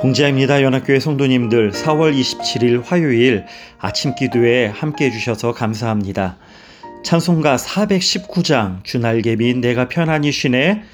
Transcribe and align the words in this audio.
봉지아입니다. 0.00 0.62
연합교회 0.62 1.00
성도님들 1.00 1.72
4월 1.72 2.16
27일 2.16 2.84
화요일 2.84 3.46
아침 3.80 4.14
기도에 4.14 4.66
함께 4.66 5.06
해주셔서 5.06 5.52
감사합니다. 5.52 6.36
찬송가 7.02 7.56
419장 7.56 8.84
주날개빈 8.84 9.60
내가 9.60 9.88
편안히 9.88 10.30
쉬네 10.30 10.84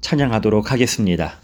찬양하도록 0.00 0.70
하겠습니다. 0.70 1.41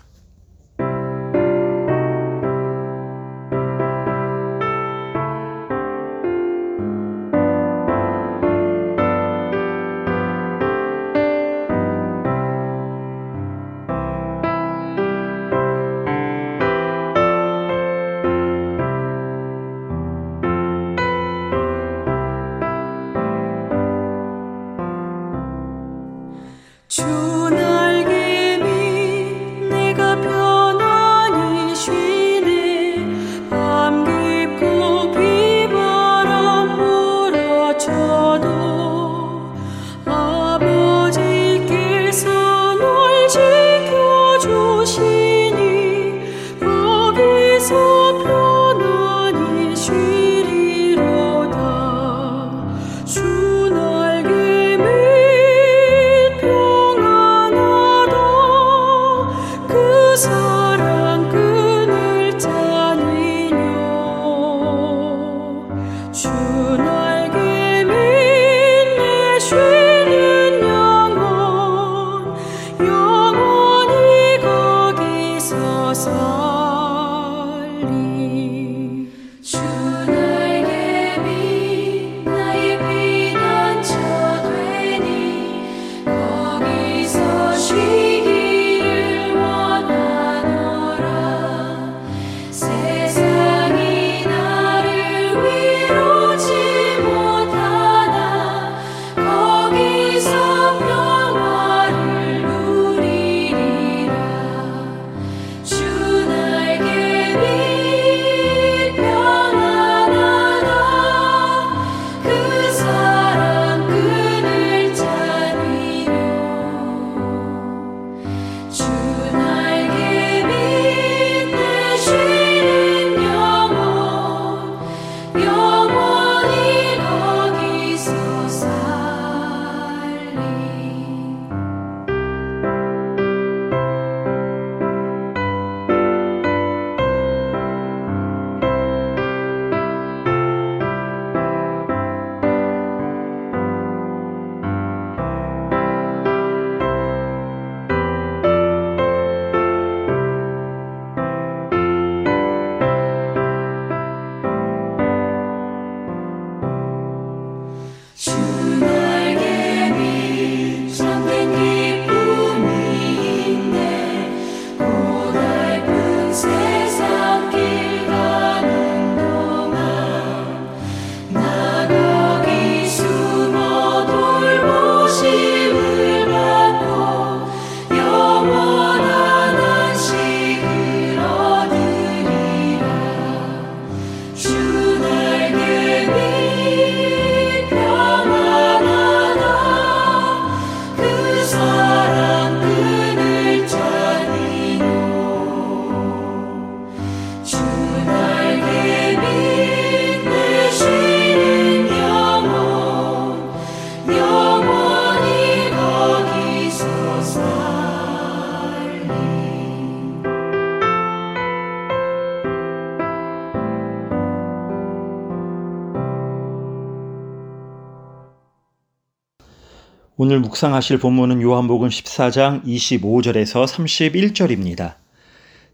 오늘 220.21 220.41
묵상하실 220.41 220.99
본문은 220.99 221.41
요한복음 221.43 221.91
14장 221.91 222.65
25절에서 222.65 223.69
31절입니다. 223.69 224.95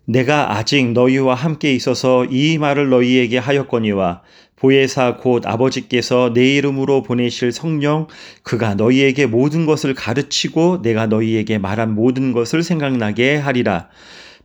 내가 0.04 0.58
아직 0.58 0.92
너희와 0.92 1.34
함께 1.34 1.74
있어서 1.74 2.26
이 2.26 2.58
말을 2.58 2.90
너희에게 2.90 3.38
하였거니와 3.38 4.20
보혜사 4.56 5.16
곧 5.16 5.46
아버지께서 5.46 6.34
내 6.34 6.56
이름으로 6.56 7.02
보내실 7.02 7.52
성령 7.52 8.06
그가 8.42 8.74
너희에게 8.74 9.24
모든 9.24 9.64
것을 9.64 9.94
가르치고 9.94 10.82
내가 10.82 11.06
너희에게 11.06 11.56
말한 11.56 11.94
모든 11.94 12.32
것을 12.32 12.62
생각나게 12.62 13.36
하리라. 13.36 13.88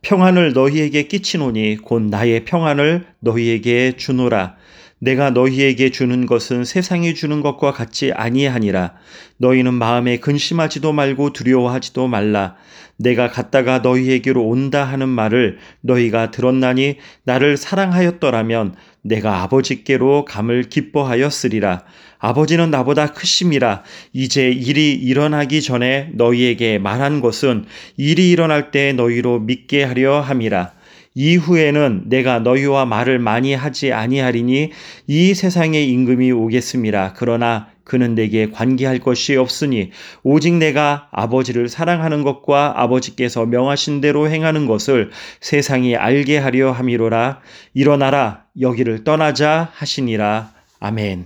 평안을 0.01 0.53
너희에게 0.53 1.09
끼치노니 1.09 1.79
곧 1.83 2.03
나의 2.03 2.45
평안을 2.45 3.05
너희에게 3.19 3.97
주노라. 3.97 4.55
내가 4.99 5.29
너희에게 5.31 5.89
주는 5.91 6.25
것은 6.25 6.65
세상이 6.65 7.15
주는 7.15 7.41
것과 7.41 7.71
같지 7.71 8.11
아니하니라. 8.11 8.93
너희는 9.37 9.73
마음에 9.73 10.17
근심하지도 10.17 10.91
말고 10.93 11.33
두려워하지도 11.33 12.07
말라. 12.07 12.55
내가 12.97 13.29
갔다가 13.29 13.79
너희에게로 13.79 14.45
온다 14.45 14.83
하는 14.83 15.07
말을 15.07 15.57
너희가 15.81 16.31
들었나니 16.31 16.97
나를 17.23 17.55
사랑하였더라면 17.55 18.75
내가 19.01 19.41
아버지께로 19.43 20.25
감을 20.25 20.63
기뻐하였으리라. 20.63 21.83
아버지는 22.19 22.69
나보다 22.69 23.13
크심이라. 23.13 23.83
이제 24.11 24.49
일이 24.49 24.93
일어나기 24.93 25.61
전에 25.61 26.09
너희에게 26.13 26.77
말한 26.77 27.21
것은 27.21 27.63
일이 27.95 28.29
일어날 28.29 28.71
때 28.71 28.91
너희로 28.91 29.39
믿게 29.39 29.85
하려 29.85 30.19
함이라. 30.19 30.73
이후에는 31.15 32.03
내가 32.05 32.39
너희와 32.39 32.85
말을 32.85 33.19
많이 33.19 33.53
하지 33.53 33.91
아니하리니 33.91 34.71
이 35.07 35.33
세상의 35.33 35.89
임금이 35.89 36.31
오겠습니다. 36.31 37.13
그러나 37.17 37.67
그는 37.83 38.13
내게 38.13 38.51
관계할 38.51 38.99
것이 38.99 39.35
없으니 39.35 39.89
오직 40.23 40.53
내가 40.53 41.09
아버지를 41.11 41.67
사랑하는 41.69 42.23
것과 42.23 42.75
아버지께서 42.77 43.45
명하신 43.47 43.99
대로 43.99 44.29
행하는 44.29 44.67
것을 44.67 45.09
세상이 45.41 45.95
알게 45.95 46.37
하려 46.37 46.71
함이로라 46.71 47.41
일어나라 47.73 48.45
여기를 48.61 49.03
떠나자 49.03 49.71
하시니라 49.73 50.51
아멘. 50.79 51.25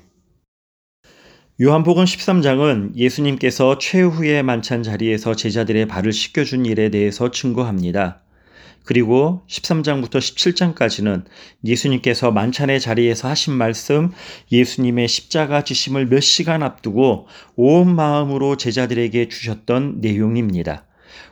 요한복음 1.62 2.06
13장은 2.06 2.96
예수님께서 2.96 3.78
최후의 3.78 4.42
만찬 4.42 4.82
자리에서 4.82 5.36
제자들의 5.36 5.88
발을 5.88 6.12
씻겨준 6.12 6.66
일에 6.66 6.90
대해서 6.90 7.30
증거합니다. 7.30 8.24
그리고 8.86 9.44
13장부터 9.48 10.18
17장까지는 10.18 11.24
예수님께서 11.66 12.32
만찬의 12.32 12.80
자리에서 12.80 13.30
하신 13.30 13.54
말씀, 13.54 14.12
예수님의 14.52 15.08
십자가 15.08 15.64
지심을 15.64 16.08
몇 16.08 16.20
시간 16.20 16.64
앞두고 16.64 17.28
온 17.56 17.96
마음으로 17.96 18.58
제자들에게 18.58 19.30
주셨던 19.30 20.02
내용입니다. 20.02 20.86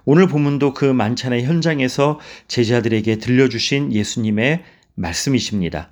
오늘 0.05 0.27
본문도 0.27 0.73
그 0.73 0.85
만찬의 0.85 1.43
현장에서 1.43 2.19
제자들에게 2.47 3.17
들려주신 3.17 3.93
예수님의 3.93 4.63
말씀이십니다. 4.95 5.91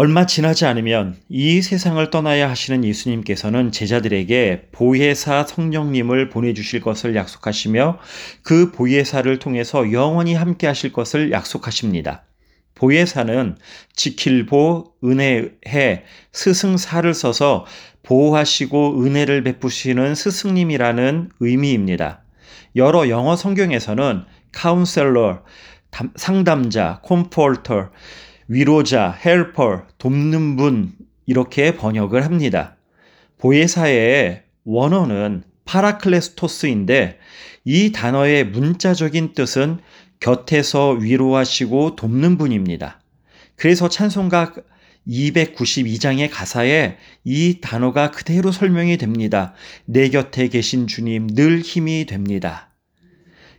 얼마 0.00 0.26
지나지 0.26 0.64
않으면 0.64 1.16
이 1.28 1.60
세상을 1.60 2.08
떠나야 2.10 2.48
하시는 2.48 2.84
예수님께서는 2.84 3.72
제자들에게 3.72 4.68
보혜사 4.70 5.44
성령님을 5.48 6.28
보내주실 6.28 6.82
것을 6.82 7.16
약속하시며 7.16 7.98
그 8.44 8.70
보혜사를 8.70 9.36
통해서 9.40 9.90
영원히 9.90 10.34
함께 10.34 10.68
하실 10.68 10.92
것을 10.92 11.32
약속하십니다. 11.32 12.22
보혜사는 12.76 13.56
지킬보, 13.96 14.92
은혜해, 15.02 16.04
스승사를 16.30 17.12
써서 17.12 17.66
보호하시고 18.04 19.02
은혜를 19.02 19.42
베푸시는 19.42 20.14
스승님이라는 20.14 21.30
의미입니다. 21.40 22.22
여러 22.76 23.08
영어 23.08 23.34
성경에서는 23.34 24.22
counselor, 24.52 25.42
상담자, 26.14 27.00
comforter, 27.02 27.90
위로자, 28.48 29.10
helper, 29.10 29.82
돕는 29.98 30.56
분 30.56 30.92
이렇게 31.26 31.76
번역을 31.76 32.24
합니다. 32.24 32.76
보혜사의 33.36 34.42
원어는 34.64 35.44
파라클레스토스인데 35.66 37.18
이 37.64 37.92
단어의 37.92 38.46
문자적인 38.46 39.34
뜻은 39.34 39.80
곁에서 40.20 40.92
위로하시고 40.92 41.96
돕는 41.96 42.38
분입니다. 42.38 43.00
그래서 43.56 43.88
찬송가 43.88 44.54
292장의 45.06 46.28
가사에 46.30 46.96
이 47.24 47.58
단어가 47.60 48.10
그대로 48.10 48.50
설명이 48.50 48.96
됩니다. 48.96 49.54
내 49.84 50.08
곁에 50.08 50.48
계신 50.48 50.86
주님 50.86 51.26
늘 51.28 51.60
힘이 51.60 52.06
됩니다. 52.06 52.67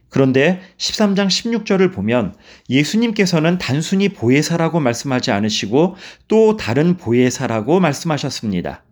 그런데 0.10 0.60
13장 0.78 1.28
16절을 1.28 1.94
보면 1.94 2.36
예수님께서는 2.70 3.58
단순히 3.58 4.10
보혜사라고 4.10 4.80
말씀하지 4.80 5.32
않으시고 5.32 5.96
또 6.28 6.58
다른 6.58 6.98
보혜사라고 6.98 7.80
말씀하셨습니다. 7.80 8.84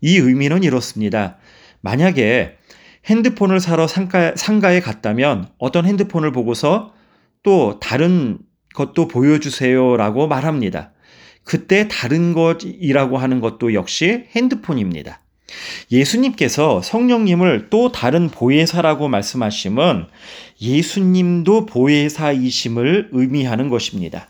이 0.00 0.16
의미는 0.16 0.62
이렇습니다. 0.62 1.36
만약에 1.80 2.56
핸드폰을 3.06 3.60
사러 3.60 3.86
상가, 3.86 4.34
상가에 4.34 4.80
갔다면 4.80 5.48
어떤 5.58 5.86
핸드폰을 5.86 6.32
보고서 6.32 6.92
또 7.42 7.78
다른 7.78 8.38
것도 8.74 9.08
보여주세요 9.08 9.96
라고 9.96 10.26
말합니다. 10.26 10.92
그때 11.44 11.86
다른 11.88 12.32
것이라고 12.32 13.18
하는 13.18 13.40
것도 13.40 13.72
역시 13.72 14.24
핸드폰입니다. 14.34 15.20
예수님께서 15.90 16.82
성령님을 16.82 17.68
또 17.70 17.92
다른 17.92 18.28
보혜사라고 18.28 19.08
말씀하심은 19.08 20.06
예수님도 20.60 21.66
보혜사이심을 21.66 23.10
의미하는 23.12 23.68
것입니다. 23.68 24.28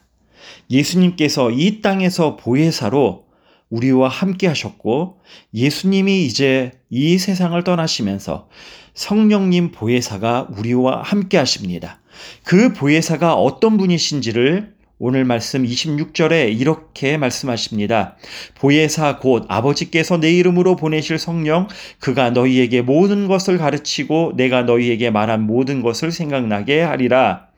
예수님께서 0.70 1.50
이 1.50 1.80
땅에서 1.80 2.36
보혜사로 2.36 3.26
우리와 3.70 4.08
함께 4.08 4.46
하셨고 4.46 5.20
예수님이 5.54 6.24
이제 6.24 6.72
이 6.90 7.18
세상을 7.18 7.62
떠나시면서 7.64 8.48
성령님 8.94 9.72
보혜사가 9.72 10.48
우리와 10.56 11.02
함께 11.02 11.36
하십니다. 11.36 12.00
그 12.44 12.72
보혜사가 12.72 13.34
어떤 13.34 13.76
분이신지를 13.76 14.75
오늘 14.98 15.26
말씀 15.26 15.62
26절에 15.62 16.58
이렇게 16.58 17.18
말씀하십니다. 17.18 18.16
보혜사 18.54 19.18
곧 19.18 19.44
아버지께서 19.46 20.18
내 20.18 20.32
이름으로 20.32 20.74
보내실 20.76 21.18
성령 21.18 21.68
그가 21.98 22.30
너희에게 22.30 22.80
모든 22.80 23.28
것을 23.28 23.58
가르치고 23.58 24.32
내가 24.36 24.62
너희에게 24.62 25.10
말한 25.10 25.42
모든 25.42 25.82
것을 25.82 26.12
생각나게 26.12 26.80
하리라. 26.80 27.48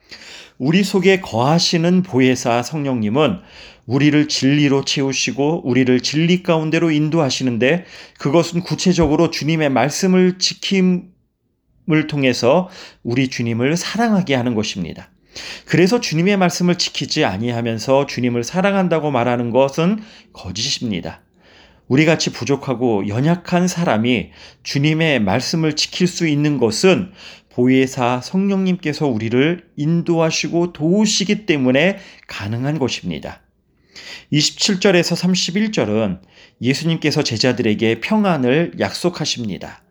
우리 0.59 0.83
속에 0.83 1.21
거하시는 1.21 2.03
보혜사 2.03 2.65
성령님은 2.65 3.39
우리를 3.87 4.27
진리로 4.27 4.85
채우시고 4.85 5.63
우리를 5.65 6.01
진리 6.01 6.43
가운데로 6.43 6.91
인도하시는데 6.91 7.85
그것은 8.19 8.63
구체적으로 8.63 9.31
주님의 9.31 9.71
말씀을 9.71 10.39
지킴을 10.39 11.07
통해서 12.09 12.69
우리 13.05 13.29
주님을 13.29 13.77
사랑하게 13.77 14.35
하는 14.35 14.57
것입니다. 14.57 15.11
그래서 15.65 16.01
주님의 16.01 16.37
말씀을 16.37 16.77
지키지 16.77 17.25
아니하면서 17.25 18.07
주님을 18.07 18.45
사랑한다고 18.45 19.11
말하는 19.11 19.51
것은 19.51 20.03
거짓입니다. 20.33 21.23
우리 21.89 22.05
같이 22.05 22.33
부족하고 22.33 23.09
연약한 23.09 23.67
사람이 23.67 24.31
주님의 24.63 25.21
말씀을 25.21 25.75
지킬 25.75 26.07
수 26.07 26.27
있는 26.27 26.59
것은 26.59 27.13
보혜사 27.51 28.21
성령님께서 28.23 29.07
우리를 29.07 29.65
인도하시고 29.77 30.75
도우시기 30.75 31.47
때문에 31.47 31.99
가능한 32.29 32.79
것입니다. 32.79 33.41
27절에서 34.33 35.17
31절은 35.17 36.21
예수님께서 36.61 37.23
제자들에게 37.23 38.01
평안을 38.01 38.75
약속하십니다. 38.79 39.83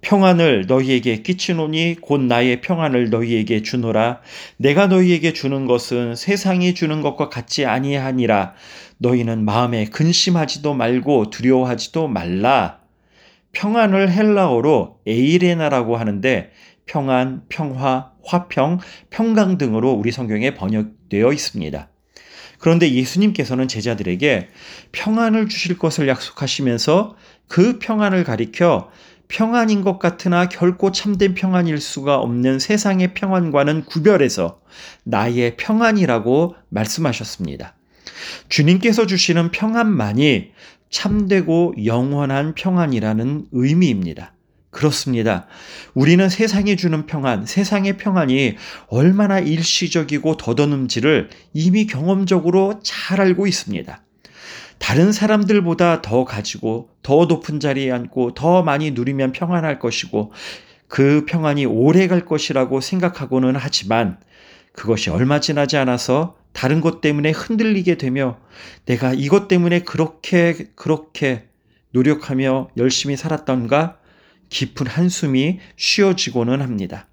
평안을 0.00 0.64
너희에게 0.66 1.22
끼치노니 1.22 1.96
곧 2.00 2.22
나의 2.22 2.62
평안을 2.62 3.10
너희에게 3.10 3.62
주노라. 3.62 4.20
내가 4.56 4.86
너희에게 4.86 5.32
주는 5.32 5.66
것은 5.66 6.16
세상이 6.16 6.74
주는 6.74 7.02
것과 7.02 7.28
같지 7.28 7.66
아니하니라. 7.66 8.54
너희는 8.98 9.44
마음에 9.44 9.84
근심하지도 9.86 10.74
말고 10.74 11.30
두려워하지도 11.30 12.08
말라. 12.08 12.80
평안을 13.52 14.10
헬라어로 14.10 15.00
에이레나라고 15.06 15.96
하는데 15.96 16.50
평안, 16.86 17.42
평화, 17.48 18.12
화평, 18.24 18.78
평강 19.10 19.58
등으로 19.58 19.92
우리 19.92 20.12
성경에 20.12 20.54
번역되어 20.54 21.32
있습니다. 21.32 21.88
그런데 22.58 22.92
예수님께서는 22.92 23.68
제자들에게 23.68 24.48
평안을 24.92 25.48
주실 25.48 25.78
것을 25.78 26.08
약속하시면서 26.08 27.16
그 27.48 27.78
평안을 27.78 28.24
가리켜 28.24 28.90
평안인 29.30 29.82
것 29.82 29.98
같으나 29.98 30.48
결코 30.48 30.90
참된 30.90 31.34
평안일 31.34 31.80
수가 31.80 32.16
없는 32.18 32.58
세상의 32.58 33.14
평안과는 33.14 33.84
구별해서 33.84 34.60
나의 35.04 35.56
평안이라고 35.56 36.56
말씀하셨습니다. 36.68 37.74
주님께서 38.48 39.06
주시는 39.06 39.52
평안만이 39.52 40.50
참되고 40.90 41.74
영원한 41.86 42.54
평안이라는 42.54 43.46
의미입니다. 43.52 44.34
그렇습니다. 44.70 45.46
우리는 45.94 46.28
세상이 46.28 46.76
주는 46.76 47.06
평안, 47.06 47.46
세상의 47.46 47.96
평안이 47.96 48.56
얼마나 48.88 49.38
일시적이고 49.38 50.36
더더는지를 50.36 51.30
이미 51.54 51.86
경험적으로 51.86 52.80
잘 52.82 53.20
알고 53.20 53.46
있습니다. 53.46 54.02
다른 54.80 55.12
사람들보다 55.12 56.02
더 56.02 56.24
가지고 56.24 56.88
더 57.02 57.26
높은 57.26 57.60
자리에 57.60 57.92
앉고 57.92 58.34
더 58.34 58.62
많이 58.62 58.90
누리면 58.90 59.32
평안할 59.32 59.78
것이고 59.78 60.32
그 60.88 61.24
평안이 61.26 61.66
오래 61.66 62.08
갈 62.08 62.24
것이라고 62.24 62.80
생각하고는 62.80 63.54
하지만 63.54 64.18
그것이 64.72 65.10
얼마 65.10 65.38
지나지 65.38 65.76
않아서 65.76 66.36
다른 66.52 66.80
것 66.80 67.00
때문에 67.00 67.30
흔들리게 67.30 67.98
되며 67.98 68.38
내가 68.86 69.12
이것 69.12 69.48
때문에 69.48 69.80
그렇게 69.80 70.70
그렇게 70.74 71.44
노력하며 71.92 72.70
열심히 72.78 73.16
살았던가 73.16 73.98
깊은 74.48 74.86
한숨이 74.86 75.60
쉬어지고는 75.76 76.62
합니다. 76.62 77.06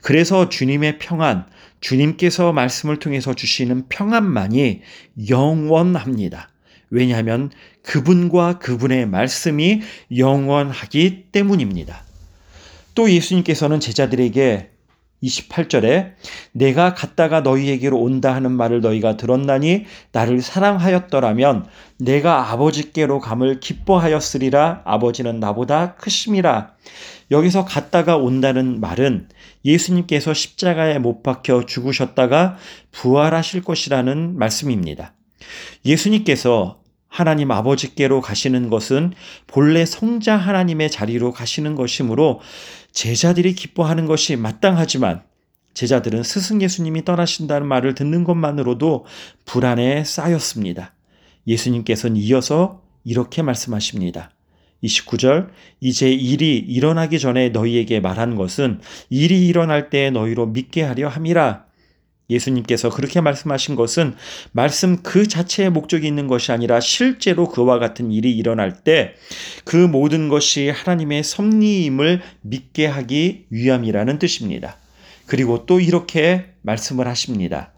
그래서 0.00 0.48
주님의 0.48 0.98
평안, 0.98 1.46
주님께서 1.80 2.52
말씀을 2.52 2.98
통해서 2.98 3.34
주시는 3.34 3.88
평안만이 3.88 4.80
영원합니다. 5.28 6.48
왜냐하면 6.94 7.50
그분과 7.82 8.60
그분의 8.60 9.06
말씀이 9.06 9.82
영원하기 10.16 11.26
때문입니다. 11.32 12.04
또 12.94 13.10
예수님께서는 13.10 13.80
제자들에게 13.80 14.70
28절에 15.20 16.12
내가 16.52 16.94
갔다가 16.94 17.40
너희에게로 17.40 17.98
온다 17.98 18.34
하는 18.34 18.52
말을 18.52 18.80
너희가 18.80 19.16
들었나니 19.16 19.86
나를 20.12 20.40
사랑하였더라면 20.40 21.66
내가 21.98 22.52
아버지께로 22.52 23.20
감을 23.20 23.58
기뻐하였으리라 23.58 24.82
아버지는 24.84 25.40
나보다 25.40 25.96
크심이라. 25.96 26.74
여기서 27.30 27.64
갔다가 27.64 28.18
온다는 28.18 28.80
말은 28.80 29.28
예수님께서 29.64 30.32
십자가에 30.32 30.98
못 30.98 31.22
박혀 31.22 31.64
죽으셨다가 31.66 32.56
부활하실 32.92 33.62
것이라는 33.62 34.38
말씀입니다. 34.38 35.14
예수님께서 35.84 36.83
하나님 37.14 37.52
아버지께로 37.52 38.20
가시는 38.20 38.70
것은 38.70 39.12
본래 39.46 39.86
성자 39.86 40.36
하나님의 40.36 40.90
자리로 40.90 41.30
가시는 41.30 41.76
것이므로 41.76 42.40
제자들이 42.90 43.54
기뻐하는 43.54 44.06
것이 44.06 44.34
마땅하지만 44.34 45.22
제자들은 45.74 46.24
스승 46.24 46.60
예수님이 46.60 47.04
떠나신다는 47.04 47.68
말을 47.68 47.94
듣는 47.94 48.24
것만으로도 48.24 49.06
불안에 49.44 50.02
쌓였습니다. 50.02 50.92
예수님께서는 51.46 52.16
이어서 52.16 52.82
이렇게 53.04 53.42
말씀하십니다. 53.42 54.32
29절 54.82 55.50
이제 55.78 56.10
일이 56.10 56.56
일어나기 56.56 57.20
전에 57.20 57.50
너희에게 57.50 58.00
말한 58.00 58.34
것은 58.34 58.80
일이 59.08 59.46
일어날 59.46 59.88
때 59.88 60.10
너희로 60.10 60.46
믿게 60.46 60.82
하려 60.82 61.06
함이라 61.10 61.64
예수님께서 62.30 62.90
그렇게 62.90 63.20
말씀하신 63.20 63.74
것은 63.74 64.14
말씀 64.52 65.02
그 65.02 65.28
자체의 65.28 65.70
목적이 65.70 66.06
있는 66.06 66.26
것이 66.26 66.52
아니라 66.52 66.80
실제로 66.80 67.48
그와 67.48 67.78
같은 67.78 68.10
일이 68.12 68.32
일어날 68.36 68.72
때 68.72 69.14
그 69.64 69.76
모든 69.76 70.28
것이 70.28 70.68
하나님의 70.68 71.22
섭리임을 71.24 72.22
믿게 72.42 72.86
하기 72.86 73.46
위함이라는 73.50 74.18
뜻입니다. 74.18 74.78
그리고 75.26 75.66
또 75.66 75.80
이렇게 75.80 76.54
말씀을 76.62 77.08
하십니다. 77.08 77.72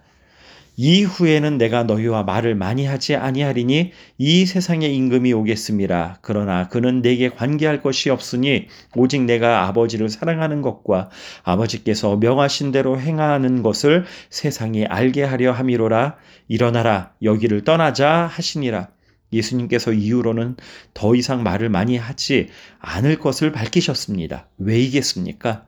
이후에는 0.76 1.58
내가 1.58 1.84
너희와 1.84 2.22
말을 2.22 2.54
많이 2.54 2.84
하지 2.86 3.16
아니하리니 3.16 3.92
이 4.18 4.46
세상의 4.46 4.94
임금이 4.94 5.32
오겠습니다. 5.32 6.18
그러나 6.20 6.68
그는 6.68 7.02
내게 7.02 7.28
관계할 7.28 7.82
것이 7.82 8.10
없으니 8.10 8.66
오직 8.94 9.22
내가 9.22 9.66
아버지를 9.66 10.08
사랑하는 10.08 10.62
것과 10.62 11.10
아버지께서 11.42 12.16
명하신 12.16 12.72
대로 12.72 13.00
행하는 13.00 13.62
것을 13.62 14.04
세상이 14.30 14.84
알게 14.86 15.24
하려 15.24 15.52
함이로라. 15.52 16.16
일어나라 16.48 17.12
여기를 17.22 17.64
떠나자 17.64 18.26
하시니라. 18.30 18.88
예수님께서 19.32 19.92
이후로는 19.92 20.56
더 20.94 21.14
이상 21.14 21.42
말을 21.42 21.68
많이 21.68 21.96
하지 21.96 22.48
않을 22.78 23.18
것을 23.18 23.52
밝히셨습니다. 23.52 24.48
왜이겠습니까? 24.58 25.66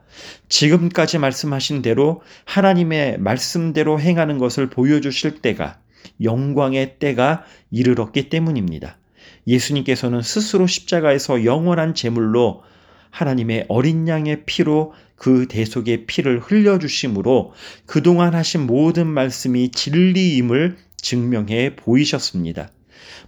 지금까지 0.48 1.18
말씀하신 1.18 1.82
대로 1.82 2.22
하나님의 2.44 3.18
말씀대로 3.18 4.00
행하는 4.00 4.38
것을 4.38 4.70
보여주실 4.70 5.40
때가 5.42 5.80
영광의 6.22 6.98
때가 6.98 7.44
이르렀기 7.70 8.28
때문입니다. 8.28 8.98
예수님께서는 9.46 10.22
스스로 10.22 10.66
십자가에서 10.66 11.44
영원한 11.44 11.94
제물로 11.94 12.62
하나님의 13.10 13.66
어린 13.68 14.06
양의 14.06 14.44
피로 14.44 14.92
그 15.16 15.48
대속의 15.48 16.06
피를 16.06 16.38
흘려주심으로 16.38 17.52
그동안 17.86 18.34
하신 18.34 18.66
모든 18.66 19.06
말씀이 19.06 19.70
진리임을 19.70 20.76
증명해 21.00 21.76
보이셨습니다. 21.76 22.70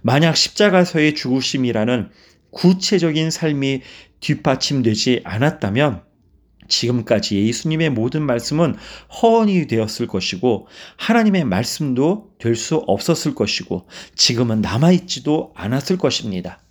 만약 0.01 0.35
십자가서의 0.35 1.15
죽으심이라는 1.15 2.09
구체적인 2.51 3.31
삶이 3.31 3.81
뒷받침되지 4.19 5.21
않았다면 5.23 6.03
지금까지 6.67 7.47
예수님의 7.47 7.89
모든 7.89 8.23
말씀은 8.23 8.75
허언이 9.21 9.67
되었을 9.67 10.07
것이고 10.07 10.67
하나님의 10.97 11.43
말씀도 11.45 12.31
될 12.39 12.55
수 12.55 12.77
없었을 12.87 13.35
것이고 13.35 13.87
지금은 14.15 14.61
남아있지도 14.61 15.51
않았을 15.55 15.97
것입니다. 15.97 16.61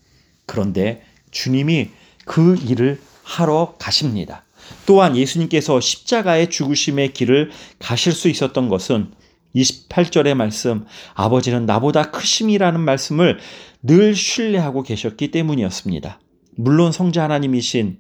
그런데 0.47 1.03
주님이 1.31 1.91
그 2.25 2.57
일을 2.57 3.01
하러 3.23 3.77
가십니다. 3.79 4.45
또한 4.87 5.17
예수님께서 5.17 5.81
십자가의 5.81 6.51
죽으심의 6.51 7.13
길을 7.13 7.51
가실 7.79 8.13
수 8.13 8.29
있었던 8.29 8.69
것은 8.69 9.13
28절의 9.55 10.35
말씀, 10.35 10.85
아버지는 11.15 11.67
나보다 11.67 12.11
크심이라는 12.11 12.81
말씀을 12.81 13.39
늘 13.83 14.15
신뢰하고 14.15 14.83
계셨기 14.83 15.31
때문이었습니다. 15.31 16.21
물론 16.57 16.93
성자 16.93 17.25
하나님이신 17.25 17.99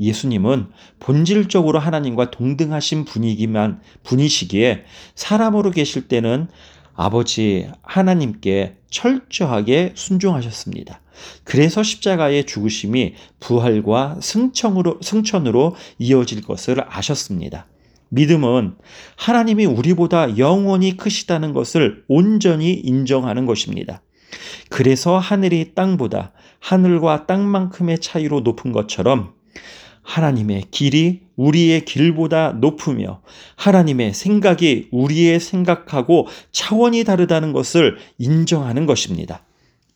예수님은 0.00 0.68
본질적으로 0.98 1.78
하나님과 1.78 2.30
동등하신 2.30 3.04
분이기만 3.04 3.80
분이시기에 4.02 4.84
사람으로 5.14 5.70
계실 5.70 6.08
때는 6.08 6.48
아버지 6.94 7.68
하나님께 7.82 8.76
철저하게 8.90 9.92
순종하셨습니다. 9.96 11.00
그래서 11.44 11.82
십자가의 11.82 12.44
죽으심이 12.44 13.14
부활과 13.40 14.18
승천으로, 14.20 15.00
승천으로 15.02 15.74
이어질 15.98 16.42
것을 16.42 16.84
아셨습니다. 16.88 17.66
믿음은 18.10 18.76
하나님이 19.16 19.66
우리보다 19.66 20.38
영원히 20.38 20.96
크시다는 20.96 21.52
것을 21.52 22.04
온전히 22.08 22.72
인정하는 22.74 23.46
것입니다. 23.46 24.02
그래서 24.68 25.18
하늘이 25.18 25.74
땅보다 25.74 26.32
하늘과 26.60 27.26
땅만큼의 27.26 27.98
차이로 28.00 28.40
높은 28.40 28.72
것처럼 28.72 29.34
하나님의 30.02 30.64
길이 30.70 31.22
우리의 31.36 31.84
길보다 31.84 32.52
높으며 32.52 33.22
하나님의 33.56 34.14
생각이 34.14 34.88
우리의 34.92 35.40
생각하고 35.40 36.28
차원이 36.52 37.04
다르다는 37.04 37.52
것을 37.52 37.96
인정하는 38.18 38.86
것입니다. 38.86 39.44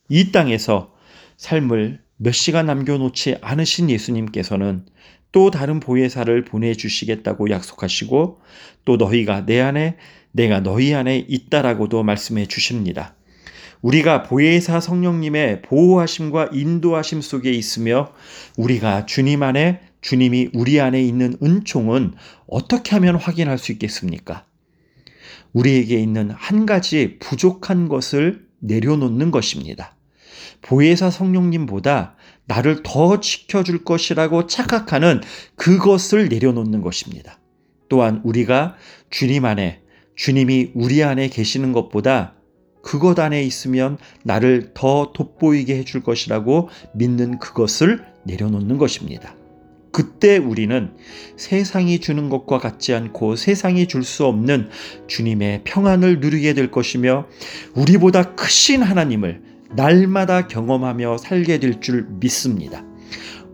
이 0.08 0.32
땅에서 0.32 0.92
삶을 1.36 2.00
몇 2.16 2.32
시간 2.32 2.66
남겨놓지 2.66 3.36
않으신 3.40 3.90
예수님께서는 3.90 4.86
또 5.32 5.50
다른 5.50 5.80
보혜사를 5.80 6.44
보내주시겠다고 6.44 7.50
약속하시고 7.50 8.40
또 8.84 8.96
너희가 8.96 9.46
내 9.46 9.60
안에 9.60 9.96
내가 10.32 10.60
너희 10.60 10.94
안에 10.94 11.24
있다라고도 11.28 12.02
말씀해 12.02 12.46
주십니다. 12.46 13.14
우리가 13.80 14.24
보혜사 14.24 14.80
성령님의 14.80 15.62
보호하심과 15.62 16.50
인도하심 16.52 17.20
속에 17.20 17.52
있으며 17.52 18.12
우리가 18.56 19.06
주님 19.06 19.42
안에 19.42 19.80
주님이 20.00 20.50
우리 20.54 20.80
안에 20.80 21.02
있는 21.02 21.36
은총은 21.42 22.14
어떻게 22.46 22.92
하면 22.92 23.16
확인할 23.16 23.58
수 23.58 23.72
있겠습니까? 23.72 24.44
우리에게 25.52 26.00
있는 26.00 26.30
한 26.30 26.66
가지 26.66 27.18
부족한 27.20 27.88
것을 27.88 28.46
내려놓는 28.60 29.30
것입니다. 29.30 29.94
보혜사 30.62 31.10
성령님보다 31.10 32.16
나를 32.48 32.82
더 32.82 33.20
지켜줄 33.20 33.84
것이라고 33.84 34.46
착각하는 34.46 35.20
그것을 35.54 36.28
내려놓는 36.28 36.80
것입니다. 36.82 37.38
또한 37.88 38.20
우리가 38.24 38.74
주님 39.10 39.44
안에, 39.44 39.82
주님이 40.16 40.72
우리 40.74 41.04
안에 41.04 41.28
계시는 41.28 41.72
것보다 41.72 42.34
그것 42.82 43.18
안에 43.18 43.42
있으면 43.42 43.98
나를 44.24 44.72
더 44.74 45.12
돋보이게 45.14 45.76
해줄 45.76 46.02
것이라고 46.02 46.70
믿는 46.94 47.38
그것을 47.38 48.04
내려놓는 48.24 48.78
것입니다. 48.78 49.34
그때 49.92 50.36
우리는 50.36 50.92
세상이 51.36 51.98
주는 51.98 52.28
것과 52.28 52.58
같지 52.58 52.94
않고 52.94 53.36
세상이 53.36 53.88
줄 53.88 54.04
수 54.04 54.26
없는 54.26 54.70
주님의 55.06 55.62
평안을 55.64 56.20
누리게 56.20 56.54
될 56.54 56.70
것이며 56.70 57.26
우리보다 57.74 58.34
크신 58.34 58.82
하나님을 58.82 59.47
날마다 59.74 60.48
경험하며 60.48 61.18
살게 61.18 61.58
될 61.58 61.80
줄 61.80 62.06
믿습니다. 62.20 62.84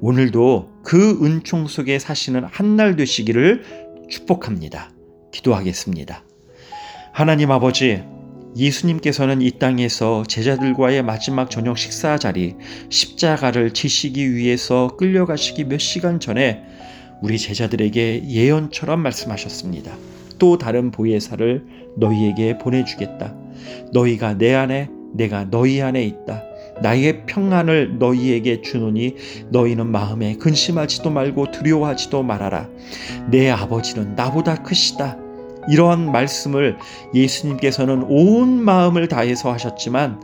오늘도 0.00 0.70
그 0.82 1.18
은총 1.24 1.66
속에 1.66 1.98
사시는 1.98 2.44
한 2.44 2.76
날 2.76 2.96
되시기를 2.96 3.62
축복합니다. 4.10 4.90
기도하겠습니다. 5.32 6.24
하나님 7.12 7.50
아버지, 7.50 8.02
예수님께서는 8.56 9.42
이 9.42 9.50
땅에서 9.52 10.24
제자들과의 10.28 11.02
마지막 11.02 11.50
저녁 11.50 11.78
식사 11.78 12.18
자리 12.18 12.54
십자가를 12.90 13.72
지시기 13.72 14.34
위해서 14.34 14.96
끌려가시기 14.96 15.64
몇 15.64 15.78
시간 15.78 16.20
전에 16.20 16.62
우리 17.22 17.38
제자들에게 17.38 18.28
예언처럼 18.28 19.00
말씀하셨습니다. 19.00 19.96
또 20.38 20.58
다른 20.58 20.90
보혜사를 20.90 21.64
너희에게 21.96 22.58
보내주겠다. 22.58 23.34
너희가 23.92 24.36
내 24.36 24.54
안에 24.54 24.88
내가 25.14 25.48
너희 25.50 25.80
안에 25.80 26.02
있다. 26.04 26.42
나의 26.82 27.24
평안을 27.26 27.98
너희에게 27.98 28.60
주노니 28.62 29.14
너희는 29.50 29.86
마음에 29.86 30.36
근심하지도 30.36 31.10
말고 31.10 31.52
두려워하지도 31.52 32.22
말아라. 32.22 32.68
내 33.30 33.48
아버지는 33.48 34.14
나보다 34.16 34.56
크시다. 34.62 35.16
이러한 35.68 36.12
말씀을 36.12 36.76
예수님께서는 37.14 38.04
온 38.08 38.62
마음을 38.62 39.08
다해서 39.08 39.52
하셨지만 39.52 40.20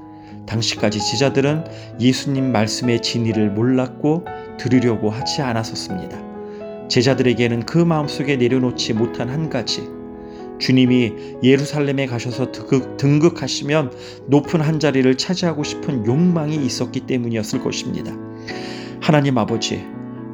당시까지 0.46 0.98
제자들은 0.98 1.64
예수님 2.00 2.50
말씀의 2.52 3.00
진리를 3.00 3.50
몰랐고 3.50 4.24
들으려고 4.58 5.08
하지 5.08 5.40
않았었습니다. 5.40 6.88
제자들에게는 6.88 7.66
그 7.66 7.78
마음속에 7.78 8.36
내려놓지 8.36 8.94
못한 8.94 9.30
한 9.30 9.48
가지. 9.48 9.99
주님이 10.60 11.12
예루살렘에 11.42 12.06
가셔서 12.06 12.52
등극, 12.52 12.96
등극하시면 12.96 13.92
높은 14.28 14.60
한 14.60 14.78
자리를 14.78 15.16
차지하고 15.16 15.64
싶은 15.64 16.06
욕망이 16.06 16.54
있었기 16.54 17.00
때문이었을 17.00 17.60
것입니다. 17.60 18.12
하나님 19.00 19.38
아버지, 19.38 19.82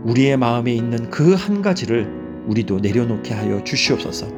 우리의 0.05 0.37
마음에 0.37 0.75
있는 0.75 1.11
그 1.11 1.35
한 1.35 1.63
가지를 1.63 2.11
우리도 2.47 2.81
내려놓게 2.81 3.35
하여 3.35 3.63
주시옵소서. 3.65 4.29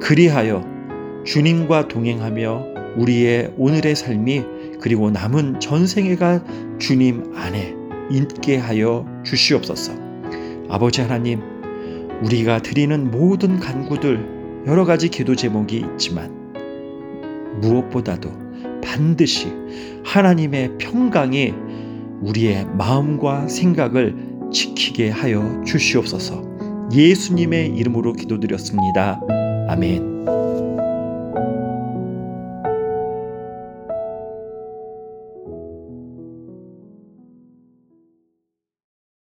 그리하여 0.00 0.64
주님과 1.24 1.88
동행하며 1.88 2.66
우리의 2.96 3.54
오늘의 3.56 3.96
삶이 3.96 4.44
그리고 4.80 5.10
남은 5.10 5.60
전생애가 5.60 6.44
주님 6.78 7.32
안에 7.34 7.74
있게 8.10 8.56
하여 8.58 9.06
주시옵소서. 9.24 9.92
아버지 10.68 11.00
하나님, 11.00 11.40
우리가 12.22 12.60
드리는 12.60 13.10
모든 13.10 13.58
간구들 13.58 14.33
여러 14.66 14.84
가지 14.84 15.08
기도 15.08 15.36
제목이 15.36 15.84
있지만 15.92 16.54
무엇보다도 17.60 18.30
반드시 18.82 19.48
하나님의 20.04 20.78
평강이 20.78 21.52
우리의 22.22 22.66
마음과 22.76 23.48
생각을 23.48 24.16
지키게 24.52 25.10
하여 25.10 25.62
주시옵소서. 25.66 26.42
예수님의 26.92 27.76
이름으로 27.76 28.12
기도드렸습니다. 28.12 29.20
아멘. 29.68 30.13